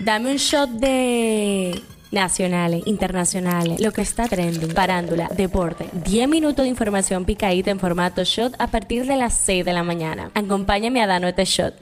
Dame 0.00 0.30
un 0.30 0.36
shot 0.36 0.70
de 0.70 1.82
nacionales, 2.12 2.86
internacionales, 2.86 3.80
lo 3.80 3.92
que 3.92 4.02
está 4.02 4.28
trending, 4.28 4.72
parándula, 4.72 5.28
deporte. 5.36 5.88
10 5.92 6.28
minutos 6.28 6.64
de 6.64 6.68
información 6.68 7.24
picadita 7.24 7.72
en 7.72 7.80
formato 7.80 8.22
shot 8.22 8.54
a 8.60 8.68
partir 8.68 9.06
de 9.06 9.16
las 9.16 9.34
6 9.34 9.64
de 9.64 9.72
la 9.72 9.82
mañana. 9.82 10.30
Acompáñame 10.34 11.02
a 11.02 11.08
darnos 11.08 11.30
este 11.30 11.44
shot. 11.44 11.74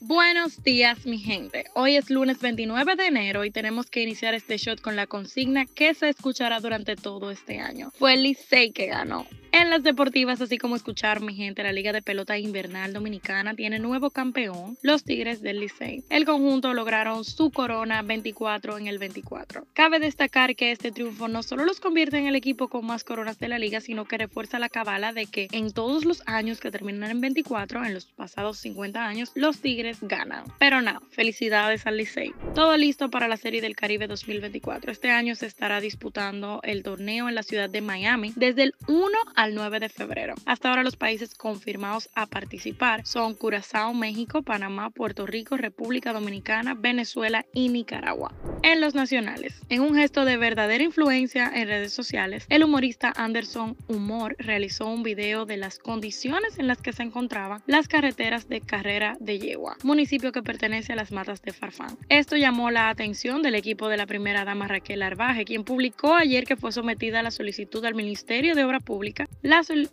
Buenos 0.00 0.62
días, 0.62 1.04
mi 1.04 1.18
gente. 1.18 1.66
Hoy 1.74 1.96
es 1.96 2.08
lunes 2.08 2.40
29 2.40 2.96
de 2.96 3.06
enero 3.06 3.44
y 3.44 3.50
tenemos 3.50 3.90
que 3.90 4.02
iniciar 4.02 4.32
este 4.32 4.56
shot 4.56 4.80
con 4.80 4.96
la 4.96 5.06
consigna 5.06 5.66
que 5.66 5.92
se 5.92 6.08
escuchará 6.08 6.60
durante 6.60 6.96
todo 6.96 7.30
este 7.30 7.60
año. 7.60 7.92
Fue 7.98 8.14
el 8.14 8.22
Licey 8.22 8.72
que 8.72 8.86
ganó. 8.86 9.26
En 9.54 9.68
las 9.68 9.82
deportivas, 9.82 10.40
así 10.40 10.56
como 10.56 10.76
escuchar, 10.76 11.20
mi 11.20 11.34
gente, 11.34 11.62
la 11.62 11.74
Liga 11.74 11.92
de 11.92 12.00
Pelota 12.00 12.38
Invernal 12.38 12.94
Dominicana 12.94 13.54
tiene 13.54 13.78
nuevo 13.78 14.08
campeón, 14.08 14.78
los 14.80 15.04
Tigres 15.04 15.42
del 15.42 15.60
Licey. 15.60 16.04
El 16.08 16.24
conjunto 16.24 16.72
lograron 16.72 17.22
su 17.26 17.50
corona 17.50 18.00
24 18.00 18.78
en 18.78 18.86
el 18.86 18.98
24. 18.98 19.66
Cabe 19.74 19.98
destacar 19.98 20.56
que 20.56 20.72
este 20.72 20.90
triunfo 20.90 21.28
no 21.28 21.42
solo 21.42 21.66
los 21.66 21.80
convierte 21.80 22.16
en 22.16 22.28
el 22.28 22.34
equipo 22.34 22.68
con 22.68 22.86
más 22.86 23.04
coronas 23.04 23.38
de 23.38 23.48
la 23.48 23.58
liga, 23.58 23.82
sino 23.82 24.06
que 24.06 24.16
refuerza 24.16 24.58
la 24.58 24.70
cabala 24.70 25.12
de 25.12 25.26
que 25.26 25.48
en 25.52 25.70
todos 25.70 26.06
los 26.06 26.22
años 26.26 26.58
que 26.58 26.70
terminan 26.70 27.10
en 27.10 27.20
24, 27.20 27.84
en 27.84 27.92
los 27.92 28.06
pasados 28.06 28.56
50 28.56 29.06
años, 29.06 29.32
los 29.34 29.60
Tigres 29.60 29.98
ganan. 30.00 30.44
Pero 30.58 30.80
nada, 30.80 31.02
felicidades 31.10 31.86
al 31.86 31.98
Licey. 31.98 32.32
Todo 32.54 32.74
listo 32.78 33.10
para 33.10 33.28
la 33.28 33.36
Serie 33.36 33.60
del 33.60 33.76
Caribe 33.76 34.06
2024. 34.06 34.90
Este 34.90 35.10
año 35.10 35.34
se 35.34 35.44
estará 35.44 35.82
disputando 35.82 36.60
el 36.62 36.82
torneo 36.82 37.28
en 37.28 37.34
la 37.34 37.42
ciudad 37.42 37.68
de 37.68 37.82
Miami 37.82 38.32
desde 38.34 38.62
el 38.62 38.74
1 38.88 39.10
a 39.36 39.41
al 39.42 39.56
9 39.56 39.80
de 39.80 39.88
febrero. 39.88 40.34
Hasta 40.46 40.68
ahora 40.68 40.84
los 40.84 40.94
países 40.94 41.34
confirmados 41.34 42.08
a 42.14 42.26
participar 42.26 43.04
son 43.04 43.34
Curazao, 43.34 43.92
México, 43.92 44.42
Panamá, 44.42 44.90
Puerto 44.90 45.26
Rico, 45.26 45.56
República 45.56 46.12
Dominicana, 46.12 46.74
Venezuela 46.74 47.44
y 47.52 47.68
Nicaragua. 47.68 48.32
En 48.62 48.80
los 48.80 48.94
nacionales, 48.94 49.60
en 49.68 49.80
un 49.80 49.96
gesto 49.96 50.24
de 50.24 50.36
verdadera 50.36 50.84
influencia 50.84 51.50
en 51.52 51.66
redes 51.66 51.92
sociales, 51.92 52.46
el 52.50 52.62
humorista 52.62 53.12
Anderson 53.16 53.76
Humor 53.88 54.36
realizó 54.38 54.86
un 54.86 55.02
video 55.02 55.44
de 55.44 55.56
las 55.56 55.80
condiciones 55.80 56.60
en 56.60 56.68
las 56.68 56.80
que 56.80 56.92
se 56.92 57.02
encontraban 57.02 57.64
las 57.66 57.88
carreteras 57.88 58.48
de 58.48 58.60
Carrera 58.60 59.16
de 59.18 59.40
Yegua, 59.40 59.76
municipio 59.82 60.30
que 60.30 60.44
pertenece 60.44 60.92
a 60.92 60.96
las 60.96 61.10
matas 61.10 61.42
de 61.42 61.52
Farfán. 61.52 61.98
Esto 62.08 62.36
llamó 62.36 62.70
la 62.70 62.90
atención 62.90 63.42
del 63.42 63.56
equipo 63.56 63.88
de 63.88 63.96
la 63.96 64.06
primera 64.06 64.44
dama 64.44 64.68
Raquel 64.68 65.02
Arbaje, 65.02 65.44
quien 65.44 65.64
publicó 65.64 66.14
ayer 66.14 66.44
que 66.44 66.54
fue 66.54 66.70
sometida 66.70 67.18
a 67.18 67.24
la 67.24 67.32
solicitud 67.32 67.84
al 67.84 67.96
Ministerio 67.96 68.54
de 68.54 68.62
Obra 68.62 68.78
Pública 68.78 69.26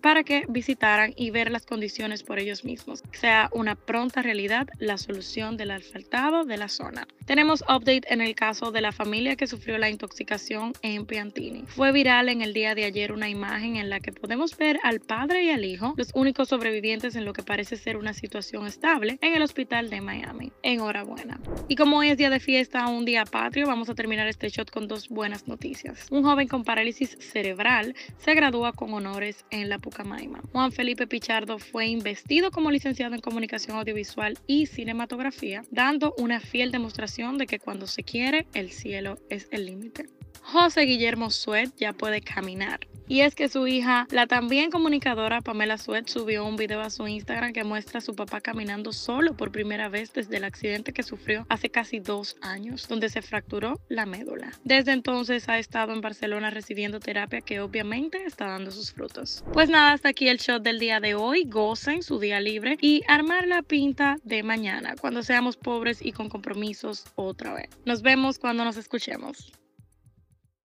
para 0.02 0.24
que 0.24 0.46
visitaran 0.48 1.14
y 1.16 1.32
ver 1.32 1.52
las 1.52 1.66
condiciones 1.66 2.24
por 2.24 2.40
ellos 2.40 2.64
mismos. 2.64 3.04
Sea 3.12 3.50
una 3.52 3.76
pronta 3.76 4.22
realidad 4.22 4.68
la 4.80 4.98
solución 4.98 5.58
del 5.58 5.72
asfaltado 5.72 6.46
de 6.46 6.58
la 6.58 6.68
zona. 6.68 7.08
Tenemos 7.26 7.62
update 7.62 8.12
en 8.12 8.22
el 8.22 8.36
caso 8.36 8.72
de 8.72 8.82
la 8.82 8.92
familia 8.92 9.36
que 9.36 9.48
sufrió 9.48 9.78
la 9.78 9.90
intoxicación 9.90 10.74
en 10.82 11.06
Piantini. 11.06 11.64
Fue 11.68 11.92
viral 11.92 12.30
en 12.30 12.42
el 12.42 12.54
día 12.54 12.76
de 12.76 12.86
ayer 12.86 13.12
una 13.12 13.30
imagen 13.30 13.76
en 13.76 13.90
la 13.90 14.00
que 14.00 14.12
podemos 14.12 14.58
ver 14.58 14.80
al 14.84 15.00
padre 15.00 15.44
y 15.44 15.50
al 15.52 15.66
hijo, 15.66 15.94
los 15.98 16.10
únicos 16.14 16.50
sobrevivientes 16.50 17.16
en 17.16 17.26
lo 17.26 17.34
que 17.34 17.44
parece 17.44 17.78
ser 17.78 17.98
una 17.98 18.14
situación 18.14 18.66
estable, 18.66 19.20
en 19.22 19.36
el 19.36 19.42
hospital 19.42 19.90
de 19.90 20.02
Miami. 20.02 20.52
Enhorabuena. 20.64 21.40
Y 21.68 21.76
como 21.76 21.98
hoy 21.98 22.10
es 22.10 22.18
día 22.18 22.30
de 22.30 22.40
fiesta, 22.40 22.88
un 22.88 23.06
día 23.06 23.26
patrio, 23.26 23.68
vamos 23.68 23.90
a 23.90 23.96
terminar 23.96 24.28
este 24.28 24.50
shot 24.50 24.72
con 24.72 24.88
dos 24.88 25.10
buenas 25.10 25.48
noticias. 25.48 26.08
Un 26.10 26.24
joven 26.24 26.48
con 26.48 26.64
parálisis 26.64 27.18
cerebral 27.20 27.96
se 28.18 28.34
gradúa 28.34 28.74
con 28.74 28.94
honores 28.94 29.29
en 29.52 29.70
la 29.70 29.80
Pucamaima. 29.80 30.42
Juan 30.52 30.72
Felipe 30.72 31.08
Pichardo 31.08 31.60
fue 31.60 31.88
investido 31.88 32.52
como 32.52 32.72
licenciado 32.72 33.16
en 33.16 33.22
comunicación 33.22 33.78
audiovisual 33.78 34.38
y 34.48 34.66
cinematografía, 34.66 35.64
dando 35.72 36.14
una 36.18 36.40
fiel 36.40 36.72
demostración 36.72 37.38
de 37.38 37.48
que 37.48 37.60
cuando 37.60 37.88
se 37.88 38.04
quiere, 38.04 38.48
el 38.54 38.72
cielo 38.72 39.18
es 39.30 39.48
el 39.52 39.66
límite. 39.66 40.06
José 40.42 40.82
Guillermo 40.82 41.30
Suet 41.30 41.72
ya 41.78 41.94
puede 41.94 42.22
caminar. 42.22 42.89
Y 43.10 43.22
es 43.22 43.34
que 43.34 43.50
su 43.50 43.66
hija, 43.66 44.08
la 44.12 44.28
también 44.28 44.70
comunicadora 44.70 45.42
Pamela 45.42 45.80
Suet, 45.80 46.08
subió 46.08 46.46
un 46.46 46.58
video 46.58 46.82
a 46.82 46.92
su 46.92 47.08
Instagram 47.08 47.54
que 47.54 47.64
muestra 47.64 47.98
a 47.98 48.02
su 48.02 48.16
papá 48.16 48.40
caminando 48.40 48.94
solo 48.94 49.36
por 49.36 49.52
primera 49.52 49.90
vez 49.90 50.14
desde 50.14 50.38
el 50.38 50.44
accidente 50.44 50.94
que 50.94 51.02
sufrió 51.02 51.48
hace 51.50 51.72
casi 51.72 52.00
dos 52.00 52.38
años, 52.42 52.88
donde 52.88 53.10
se 53.10 53.24
fracturó 53.24 53.80
la 53.90 54.06
médula. 54.06 54.52
Desde 54.64 54.92
entonces 54.92 55.50
ha 55.50 55.58
estado 55.58 55.92
en 55.92 56.02
Barcelona 56.02 56.52
recibiendo 56.52 57.00
terapia 57.00 57.42
que 57.42 57.62
obviamente 57.62 58.24
está 58.26 58.46
dando 58.46 58.70
sus 58.70 58.94
frutos. 58.94 59.44
Pues 59.54 59.70
nada, 59.70 59.94
hasta 59.94 60.10
aquí 60.10 60.28
el 60.28 60.38
shot 60.38 60.62
del 60.62 60.78
día 60.78 61.00
de 61.00 61.16
hoy. 61.16 61.46
Gocen 61.48 62.04
su 62.04 62.20
día 62.20 62.40
libre 62.40 62.78
y 62.80 63.02
armar 63.08 63.48
la 63.48 63.64
pinta 63.64 64.18
de 64.24 64.44
mañana, 64.44 64.94
cuando 65.02 65.24
seamos 65.24 65.58
pobres 65.58 66.06
y 66.06 66.12
con 66.12 66.30
compromisos 66.30 67.06
otra 67.16 67.56
vez. 67.56 67.70
Nos 67.86 68.04
vemos 68.04 68.38
cuando 68.38 68.64
nos 68.64 68.78
escuchemos. 68.78 69.52